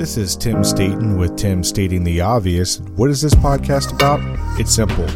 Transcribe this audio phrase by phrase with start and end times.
[0.00, 2.80] This is Tim Staten with Tim Stating the Obvious.
[2.96, 4.18] What is this podcast about?
[4.58, 5.06] It's simple.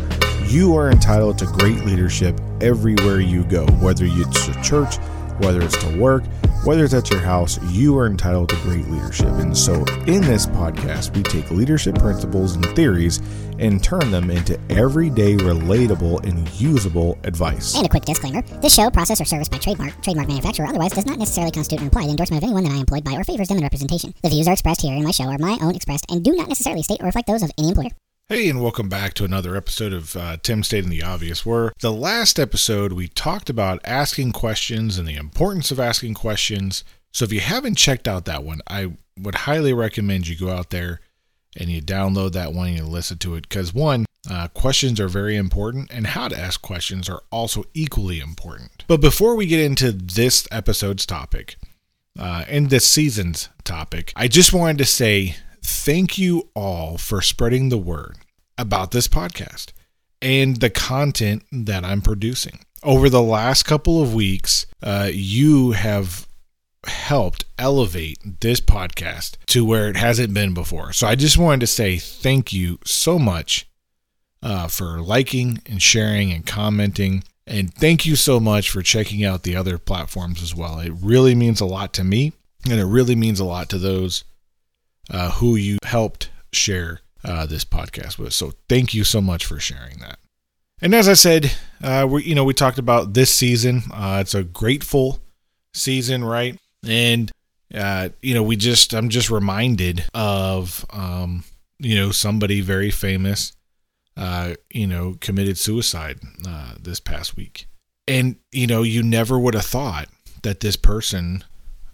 [0.46, 4.98] You are entitled to great leadership everywhere you go, whether it's to church,
[5.39, 6.23] whether it's to work,
[6.64, 9.29] whether it's at your house, you are entitled to great leadership.
[9.29, 9.75] And so,
[10.07, 13.21] in this podcast, we take leadership principles and theories
[13.59, 17.77] and turn them into everyday, relatable, and usable advice.
[17.77, 21.07] And a quick disclaimer this show, process, or service by trademark, trademark manufacturer, otherwise does
[21.07, 23.58] not necessarily constitute an implied endorsement of anyone that I employed by or favors them
[23.58, 24.14] in representation.
[24.22, 26.49] The views are expressed here in my show are my own expressed and do not
[26.49, 27.90] necessarily state or reflect those of any employer.
[28.31, 31.93] Hey, and welcome back to another episode of uh, Tim Stating the Obvious, where the
[31.93, 36.84] last episode we talked about asking questions and the importance of asking questions.
[37.12, 40.70] So if you haven't checked out that one, I would highly recommend you go out
[40.70, 41.00] there
[41.55, 45.09] and you download that one and you listen to it because one, uh, questions are
[45.09, 48.86] very important, and how to ask questions are also equally important.
[48.86, 51.56] But before we get into this episode's topic,
[52.19, 57.69] uh, and this season's topic, I just wanted to say thank you all for spreading
[57.69, 58.16] the word
[58.58, 59.72] about this podcast
[60.20, 62.61] and the content that I'm producing.
[62.83, 66.28] Over the last couple of weeks, uh, you have
[66.86, 70.92] helped elevate this podcast to where it hasn't been before.
[70.92, 73.66] So I just wanted to say thank you so much
[74.42, 77.25] uh, for liking and sharing and commenting.
[77.47, 80.78] And thank you so much for checking out the other platforms as well.
[80.78, 82.33] It really means a lot to me,
[82.69, 84.25] and it really means a lot to those
[85.10, 88.33] uh, who you helped share uh, this podcast with.
[88.33, 90.19] So thank you so much for sharing that.
[90.80, 91.52] And as I said,
[91.83, 93.82] uh, we you know we talked about this season.
[93.92, 95.20] Uh, it's a grateful
[95.72, 96.58] season, right?
[96.86, 97.30] And
[97.75, 101.44] uh, you know we just I'm just reminded of um,
[101.78, 103.52] you know somebody very famous,
[104.16, 106.19] uh, you know committed suicide
[106.80, 107.66] this past week,
[108.06, 110.08] and you know you never would have thought
[110.42, 111.44] that this person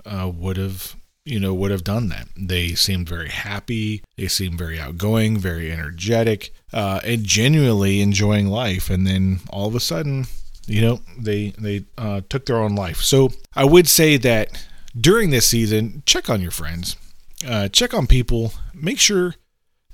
[0.05, 0.97] would have
[1.31, 2.29] you know, would have done that.
[2.37, 4.03] They seemed very happy.
[4.17, 8.91] They seemed very outgoing, very energetic, uh, and genuinely enjoying life.
[8.91, 10.27] And then all of a sudden,
[10.67, 12.99] you know, they they uh, took their own life.
[12.99, 14.67] So I would say that
[14.99, 16.97] during this season, check on your friends,
[17.47, 19.37] uh, check on people, make sure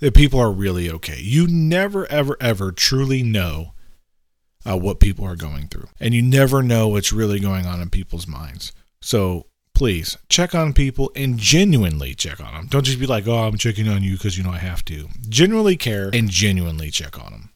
[0.01, 1.21] that people are really okay.
[1.21, 3.73] You never, ever, ever truly know
[4.69, 7.91] uh, what people are going through, and you never know what's really going on in
[7.91, 8.73] people's minds.
[9.01, 12.67] So please check on people and genuinely check on them.
[12.67, 15.09] Don't just be like, oh, I'm checking on you because you know I have to.
[15.29, 17.51] Genuinely care and genuinely check on them.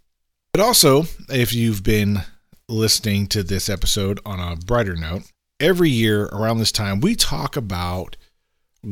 [0.52, 2.20] But also, if you've been
[2.68, 5.22] listening to this episode on a brighter note,
[5.58, 8.18] every year around this time, we talk about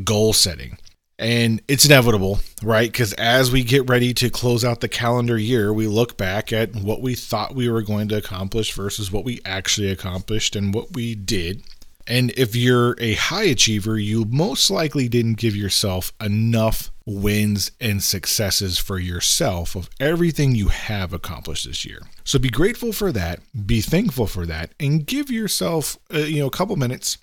[0.04, 0.78] goal setting.
[1.18, 2.90] And it's inevitable, right?
[2.90, 6.74] Because as we get ready to close out the calendar year, we look back at
[6.74, 10.94] what we thought we were going to accomplish versus what we actually accomplished and what
[10.94, 11.62] we did.
[12.08, 18.02] And if you're a high achiever, you most likely didn't give yourself enough wins and
[18.02, 22.00] successes for yourself of everything you have accomplished this year.
[22.24, 26.46] So be grateful for that, be thankful for that, and give yourself, uh, you know,
[26.46, 27.18] a couple minutes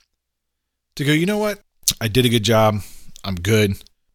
[0.98, 1.62] to go, you know what?
[2.00, 2.82] I did a good job.
[3.24, 3.72] I'm good.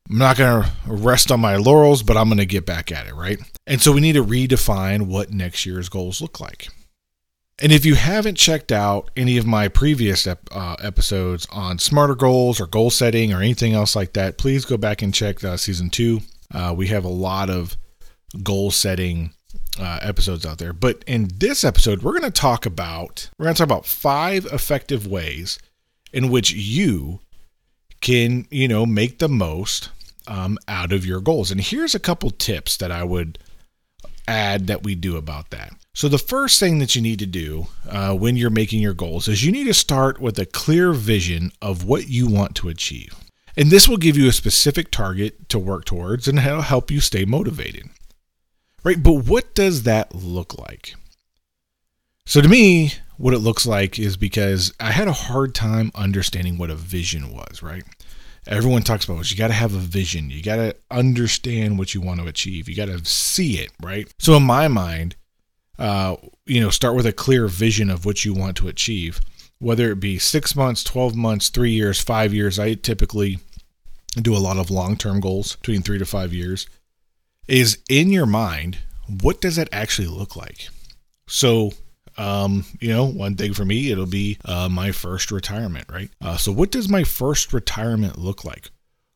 [0.08, 3.06] I'm not going to rest on my laurels, but I'm going to get back at
[3.06, 3.38] it, right?
[3.66, 6.68] And so we need to redefine what next year's goals look like.
[7.62, 12.14] And if you haven't checked out any of my previous ep- uh, episodes on smarter
[12.14, 15.58] goals or goal setting or anything else like that, please go back and check uh,
[15.58, 16.20] season two.
[16.52, 17.76] Uh, we have a lot of
[18.42, 19.34] goal setting
[19.78, 20.72] uh, episodes out there.
[20.72, 24.46] But in this episode, we're going to talk about we're going to talk about five
[24.46, 25.58] effective ways
[26.12, 27.20] in which you
[28.00, 29.90] can you know make the most
[30.26, 31.50] um, out of your goals.
[31.50, 33.38] And here's a couple tips that I would
[34.26, 35.72] add that we do about that.
[35.92, 39.26] So, the first thing that you need to do uh, when you're making your goals
[39.26, 43.14] is you need to start with a clear vision of what you want to achieve.
[43.56, 47.00] And this will give you a specific target to work towards and it'll help you
[47.00, 47.90] stay motivated.
[48.84, 49.02] Right?
[49.02, 50.94] But what does that look like?
[52.24, 56.56] So, to me, what it looks like is because I had a hard time understanding
[56.56, 57.82] what a vision was, right?
[58.46, 59.30] Everyone talks about this.
[59.30, 60.30] You got to have a vision.
[60.30, 62.68] You got to understand what you want to achieve.
[62.68, 64.10] You got to see it, right?
[64.18, 65.16] So, in my mind,
[65.80, 69.18] uh, you know, start with a clear vision of what you want to achieve,
[69.58, 72.58] whether it be six months, 12 months, three years, five years.
[72.58, 73.38] I typically
[74.14, 76.66] do a lot of long term goals between three to five years.
[77.48, 78.78] Is in your mind,
[79.22, 80.68] what does that actually look like?
[81.26, 81.72] So,
[82.18, 86.10] um, you know, one thing for me, it'll be uh, my first retirement, right?
[86.20, 88.70] Uh, so, what does my first retirement look like?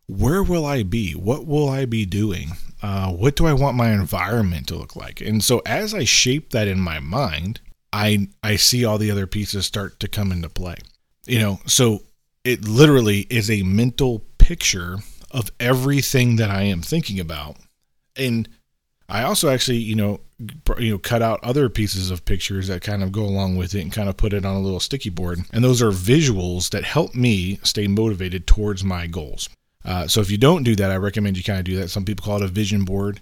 [0.06, 1.12] Where will I be?
[1.12, 2.52] What will I be doing?
[2.84, 5.22] uh, what do I want my environment to look like?
[5.22, 7.60] And so as I shape that in my mind,
[7.94, 10.76] I I see all the other pieces start to come into play.
[11.24, 12.02] You know, so
[12.44, 14.98] it literally is a mental picture
[15.30, 17.56] of everything that I am thinking about.
[18.16, 18.50] And
[19.08, 20.20] I also actually, you know,
[20.78, 23.80] you know, cut out other pieces of pictures that kind of go along with it
[23.80, 25.40] and kind of put it on a little sticky board.
[25.54, 29.48] And those are visuals that help me stay motivated towards my goals.
[29.84, 31.90] Uh, so if you don't do that, I recommend you kind of do that.
[31.90, 33.20] Some people call it a vision board.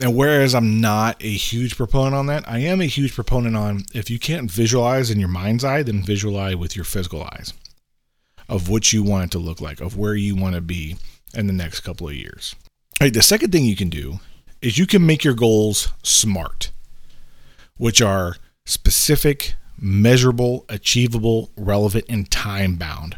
[0.00, 3.84] And whereas I'm not a huge proponent on that, I am a huge proponent on
[3.92, 7.52] if you can't visualize in your mind's eye, then visualize with your physical eyes
[8.48, 10.96] of what you want it to look like, of where you want to be
[11.34, 12.56] in the next couple of years.
[13.00, 14.20] All right, the second thing you can do
[14.62, 16.70] is you can make your goals smart,
[17.76, 23.16] which are specific, measurable, achievable, relevant, and time bound.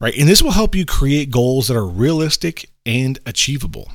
[0.00, 0.16] Right?
[0.16, 3.90] And this will help you create goals that are realistic and achievable.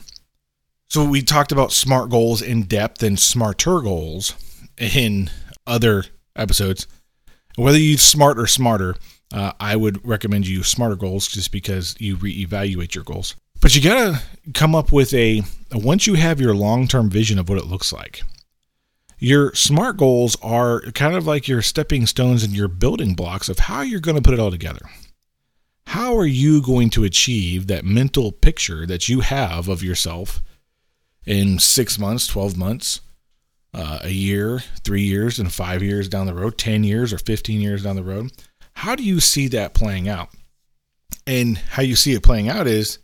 [0.88, 4.34] So we talked about smart goals in depth and smarter goals
[4.78, 5.30] in
[5.68, 6.06] other
[6.36, 6.88] episodes.
[7.56, 8.96] Whether you smart or smarter,
[9.32, 13.36] uh, I would recommend you smarter goals just because you reevaluate your goals.
[13.62, 15.44] But you got to come up with a,
[15.74, 18.24] once you have your long term vision of what it looks like,
[19.20, 23.60] your SMART goals are kind of like your stepping stones and your building blocks of
[23.60, 24.90] how you're going to put it all together.
[25.90, 30.40] How are you going to achieve that mental picture that you have of yourself
[31.26, 33.02] in six months, 12 months,
[33.74, 37.60] uh, a year, three years, and five years down the road, 10 years or 15
[37.60, 38.32] years down the road?
[38.74, 40.30] How do you see that playing out?
[41.26, 43.00] And how you see it playing out is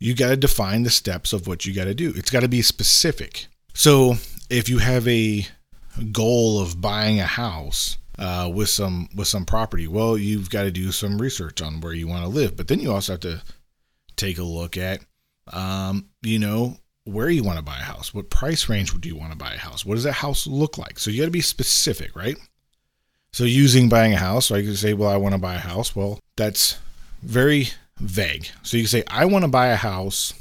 [0.00, 2.14] you got to define the steps of what you got to do.
[2.16, 3.48] It's got to be specific.
[3.74, 4.14] So
[4.48, 5.46] if you have a
[6.10, 10.70] goal of buying a house uh, with some with some property, well, you've got to
[10.70, 12.56] do some research on where you want to live.
[12.56, 13.42] But then you also have to
[14.16, 15.00] take a look at,
[15.52, 18.12] um, you know, where you want to buy a house.
[18.12, 19.86] What price range would you want to buy a house?
[19.86, 20.98] What does that house look like?
[20.98, 22.36] So you got to be specific, right?
[23.32, 25.58] So using buying a house, so I could say, well, I want to buy a
[25.58, 25.94] house.
[25.94, 26.78] Well, that's
[27.22, 27.68] very
[27.98, 28.48] vague.
[28.62, 30.32] So you can say, I want to buy a house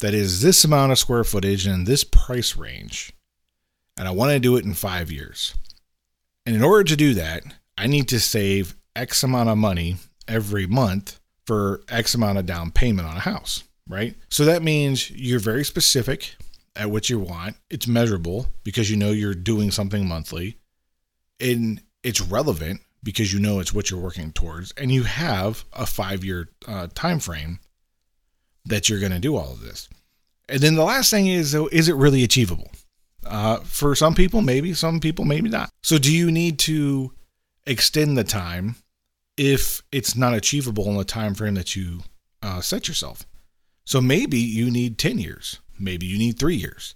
[0.00, 3.12] that is this amount of square footage and this price range,
[3.96, 5.54] and I want to do it in five years.
[6.46, 7.42] And in order to do that,
[7.76, 9.96] I need to save X amount of money
[10.28, 14.14] every month for X amount of down payment on a house, right?
[14.30, 16.36] So that means you're very specific
[16.74, 17.56] at what you want.
[17.68, 20.56] It's measurable because you know you're doing something monthly,
[21.40, 25.86] and it's relevant because you know it's what you're working towards and you have a
[25.86, 27.60] five year uh, time frame
[28.64, 29.88] that you're going to do all of this
[30.48, 32.68] and then the last thing is though is it really achievable
[33.28, 34.74] uh, for some people maybe.
[34.74, 35.70] Some people maybe not.
[35.82, 37.12] So do you need to
[37.66, 38.76] extend the time
[39.36, 42.00] if it's not achievable in the time frame that you
[42.42, 43.26] uh, set yourself?
[43.84, 45.60] So maybe you need 10 years.
[45.78, 46.94] Maybe you need three years.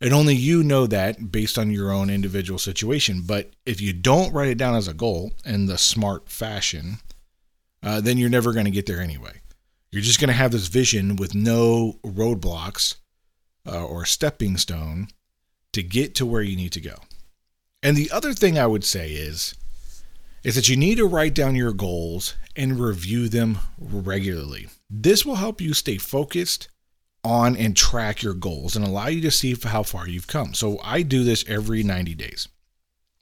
[0.00, 3.22] And only you know that based on your own individual situation.
[3.26, 6.98] But if you don't write it down as a goal in the smart fashion,
[7.82, 9.40] uh, then you're never going to get there anyway.
[9.90, 12.96] You're just going to have this vision with no roadblocks
[13.66, 15.08] uh, or stepping stone
[15.76, 16.94] to get to where you need to go.
[17.82, 19.54] And the other thing I would say is,
[20.42, 24.68] is that you need to write down your goals and review them regularly.
[24.88, 26.68] This will help you stay focused
[27.22, 30.54] on and track your goals and allow you to see how far you've come.
[30.54, 32.48] So I do this every 90 days.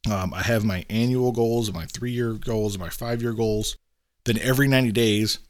[0.09, 3.77] Um, I have my annual goals, my three year goals, my five year goals.
[4.25, 5.41] Then every 90 days,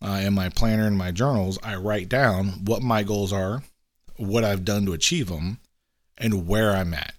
[0.00, 3.64] uh, in my planner and my journals, I write down what my goals are,
[4.16, 5.58] what I've done to achieve them,
[6.18, 7.14] and where I'm at.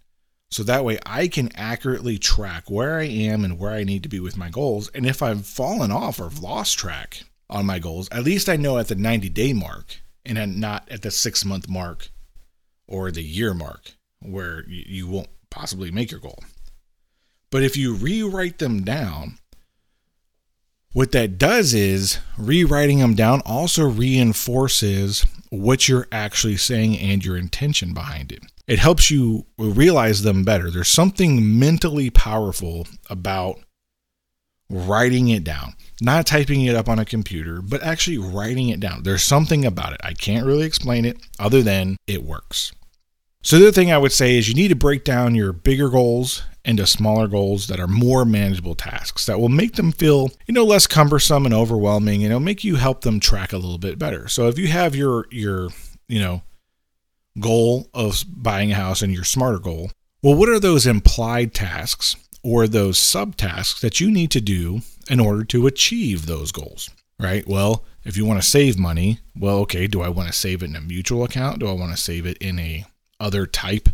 [0.52, 4.10] So that way I can accurately track where I am and where I need to
[4.10, 4.88] be with my goals.
[4.90, 8.78] And if I've fallen off or lost track on my goals, at least I know
[8.78, 12.10] at the 90 day mark and not at the six month mark
[12.88, 16.40] or the year mark where you won't possibly make your goal.
[17.50, 19.38] But if you rewrite them down,
[20.94, 27.38] what that does is rewriting them down also reinforces what you're actually saying and your
[27.38, 28.44] intention behind it.
[28.68, 30.72] It helps you realize them better.
[30.72, 33.60] There's something mentally powerful about
[34.70, 39.04] writing it down, not typing it up on a computer, but actually writing it down.
[39.04, 40.02] There's something about it.
[40.04, 42.72] I can't really explain it other than it works.
[43.42, 45.90] So, the other thing I would say is you need to break down your bigger
[45.90, 50.54] goals into smaller goals that are more manageable tasks that will make them feel, you
[50.54, 54.00] know, less cumbersome and overwhelming, and it'll make you help them track a little bit
[54.00, 54.30] better.
[54.30, 55.70] So, if you have your, your,
[56.08, 56.42] you know,
[57.40, 62.16] goal of buying a house and your smarter goal, well, what are those implied tasks
[62.44, 67.48] or those subtasks that you need to do in order to achieve those goals, right?
[67.48, 70.70] Well, if you want to save money, well, okay, do I want to save it
[70.70, 71.60] in a mutual account?
[71.60, 72.86] Do I want to save it in a
[73.20, 73.90] other type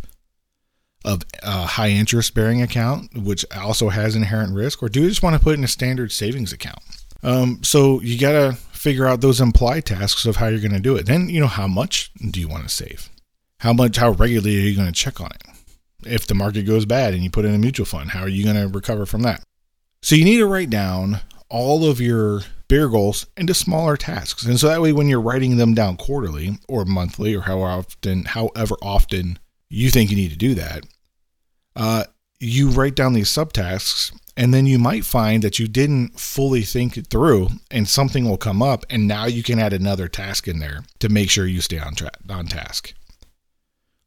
[1.05, 5.23] of uh, high interest bearing account, which also has inherent risk, or do you just
[5.23, 6.79] want to put it in a standard savings account?
[7.23, 10.79] Um, so you got to figure out those implied tasks of how you're going to
[10.79, 11.05] do it.
[11.05, 13.09] Then, you know, how much do you want to save?
[13.59, 15.43] How much, how regularly are you going to check on it?
[16.05, 18.43] If the market goes bad and you put in a mutual fund, how are you
[18.43, 19.43] going to recover from that?
[20.01, 24.45] So you need to write down all of your bigger goals into smaller tasks.
[24.45, 28.25] And so that way when you're writing them down quarterly or monthly or how often
[28.25, 29.39] however often
[29.69, 30.85] you think you need to do that,
[31.75, 32.05] uh,
[32.39, 36.95] you write down these subtasks and then you might find that you didn't fully think
[36.95, 40.59] it through and something will come up and now you can add another task in
[40.59, 42.93] there to make sure you stay on track on task.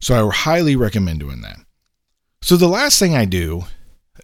[0.02, 1.59] So I highly recommend doing that.
[2.42, 3.66] So the last thing I do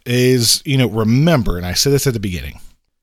[0.04, 2.58] is, you know, remember, and I said this at the beginning,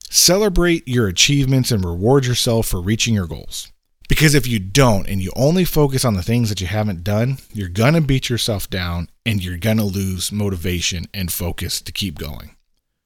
[0.10, 3.72] celebrate your achievements and reward yourself for reaching your goals.
[4.10, 7.38] Because if you don't and you only focus on the things that you haven't done,
[7.54, 11.94] you're going to beat yourself down and you're going to lose motivation and focus to
[11.94, 12.58] keep going.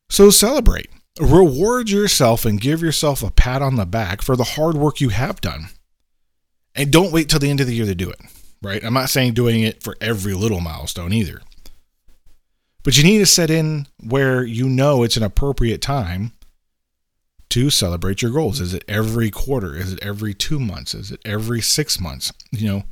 [0.09, 0.89] So celebrate.
[1.21, 5.09] Reward yourself and give yourself a pat on the back for the hard work you
[5.09, 5.67] have done.
[6.73, 8.19] And don't wait till the end of the year to do it,
[8.61, 8.83] right?
[8.83, 11.41] I'm not saying doing it for every little milestone either.
[12.83, 16.31] But you need to set in where you know it's an appropriate time
[17.49, 18.59] to celebrate your goals.
[18.59, 19.75] Is it every quarter?
[19.75, 20.93] Is it every two months?
[20.93, 22.31] Is it every six months?
[22.51, 22.83] You know,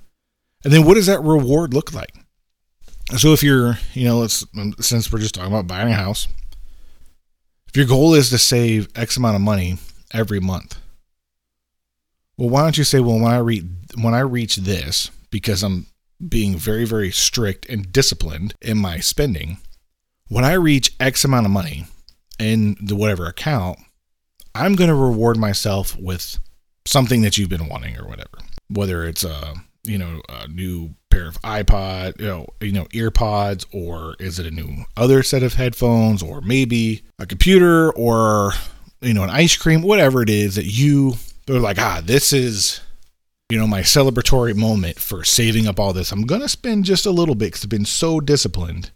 [0.64, 2.14] and then what does that reward look like?
[3.18, 4.46] So if you're, you know, let's
[4.80, 6.28] since we're just talking about buying a house,
[7.70, 9.78] if your goal is to save X amount of money
[10.14, 10.78] every month,
[12.38, 13.64] well, why don't you say, well, when I reach
[14.00, 15.88] when I reach this, because I'm
[16.28, 19.58] being very, very strict and disciplined in my spending,
[20.28, 21.86] when I reach X amount of money
[22.40, 23.80] in the whatever account,
[24.56, 26.40] I'm going to reward myself with
[26.86, 28.38] something that you've been wanting or whatever.
[28.70, 29.54] Whether it's a,
[29.84, 34.46] you know, a new pair of iPod, you know, you know, earpods or is it
[34.46, 38.54] a new other set of headphones or maybe a computer or
[39.02, 41.14] you know, an ice cream, whatever it is that you
[41.46, 42.82] they're like, "Ah, this is
[43.50, 46.12] you know, my celebratory moment for saving up all this.
[46.12, 48.92] I'm going to spend just a little bit cuz I've been so disciplined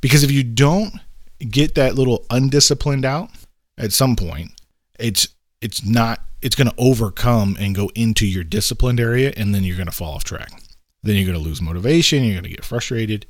[0.00, 1.00] because if you don't
[1.40, 3.30] get that little undisciplined out
[3.76, 4.52] at some point,
[4.98, 5.28] it's
[5.60, 9.76] it's not it's going to overcome and go into your disciplined area and then you're
[9.76, 10.52] going to fall off track.
[11.02, 13.26] Then you're going to lose motivation, you're going to get frustrated.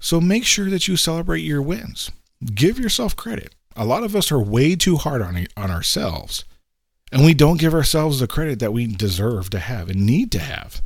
[0.00, 2.10] So make sure that you celebrate your wins.
[2.44, 3.54] Give yourself credit.
[3.76, 6.44] A lot of us are way too hard on on ourselves.
[7.12, 10.38] And we don't give ourselves the credit that we deserve to have and need to
[10.38, 10.82] have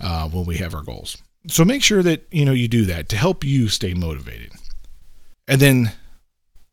[0.00, 1.16] uh, when we have our goals.
[1.48, 4.52] So make sure that you know you do that to help you stay motivated.
[5.46, 5.92] And then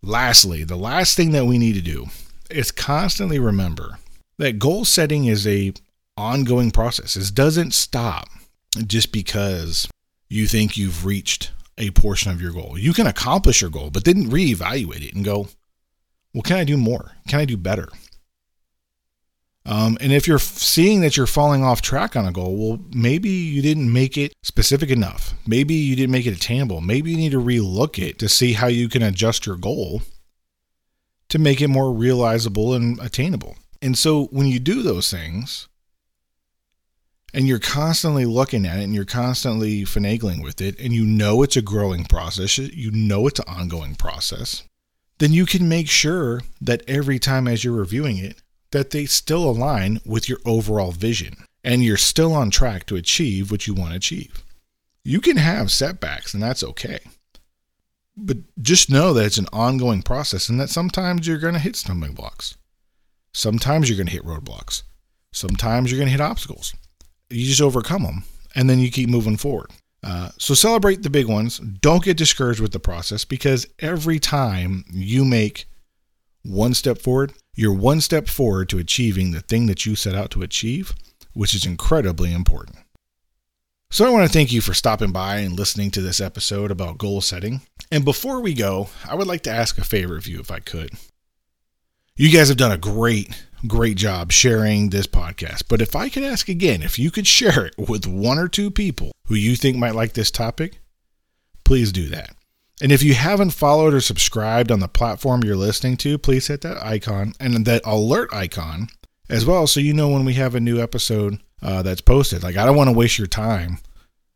[0.01, 2.07] lastly, the last thing that we need to do
[2.49, 3.99] is constantly remember
[4.37, 5.73] that goal setting is a
[6.17, 7.15] ongoing process.
[7.15, 8.27] It doesn't stop
[8.85, 9.87] just because
[10.29, 12.77] you think you've reached a portion of your goal.
[12.77, 15.47] You can accomplish your goal, but then reevaluate it and go,
[16.33, 17.13] well, can I do more?
[17.27, 17.89] Can I do better?
[19.69, 23.29] Um, and if you're seeing that you're falling off track on a goal, well, maybe
[23.29, 25.35] you didn't make it specific enough.
[25.45, 26.81] Maybe you didn't make it attainable.
[26.81, 30.01] Maybe you need to relook it to see how you can adjust your goal
[31.29, 33.57] to make it more realizable and attainable.
[33.79, 35.67] And so when you do those things,
[37.31, 41.43] and you're constantly looking at it and you're constantly finagling with it, and you know
[41.43, 44.63] it's a growing process, you know it's an ongoing process,
[45.19, 49.49] then you can make sure that every time as you're reviewing it, that they still
[49.49, 53.91] align with your overall vision and you're still on track to achieve what you want
[53.91, 54.43] to achieve.
[55.03, 56.99] You can have setbacks and that's okay.
[58.15, 61.75] But just know that it's an ongoing process and that sometimes you're going to hit
[61.75, 62.57] stumbling blocks.
[63.33, 64.83] Sometimes you're going to hit roadblocks.
[65.31, 66.73] Sometimes you're going to hit obstacles.
[67.29, 68.23] You just overcome them
[68.55, 69.71] and then you keep moving forward.
[70.01, 71.59] Uh, so celebrate the big ones.
[71.59, 75.65] Don't get discouraged with the process because every time you make
[76.43, 80.31] one step forward, you're one step forward to achieving the thing that you set out
[80.31, 80.93] to achieve,
[81.33, 82.77] which is incredibly important.
[83.91, 86.99] So, I want to thank you for stopping by and listening to this episode about
[86.99, 87.61] goal setting.
[87.91, 90.59] And before we go, I would like to ask a favor of you if I
[90.59, 90.91] could.
[92.15, 95.63] You guys have done a great, great job sharing this podcast.
[95.67, 98.69] But if I could ask again, if you could share it with one or two
[98.69, 100.79] people who you think might like this topic,
[101.63, 102.35] please do that.
[102.81, 106.61] And if you haven't followed or subscribed on the platform you're listening to, please hit
[106.61, 108.87] that icon and that alert icon
[109.29, 112.41] as well so you know when we have a new episode uh, that's posted.
[112.41, 113.79] Like, I don't want to waste your time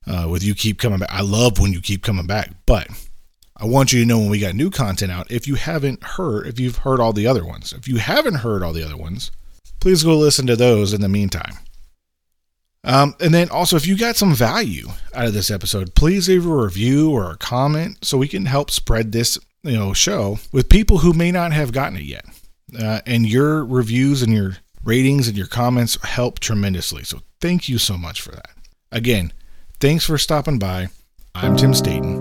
[0.06, 1.12] uh, with you keep coming back.
[1.12, 2.88] I love when you keep coming back, but
[3.56, 5.32] I want you to know when we got new content out.
[5.32, 8.62] If you haven't heard, if you've heard all the other ones, if you haven't heard
[8.62, 9.32] all the other ones,
[9.80, 11.54] please go listen to those in the meantime.
[12.84, 16.46] Um, and then also, if you got some value out of this episode, please leave
[16.46, 20.68] a review or a comment so we can help spread this you know show with
[20.68, 22.26] people who may not have gotten it yet.
[22.78, 27.04] Uh, and your reviews and your Ratings and your comments help tremendously.
[27.04, 28.50] So thank you so much for that.
[28.92, 29.32] Again,
[29.80, 30.90] thanks for stopping by.
[31.34, 32.13] I'm Tim Staten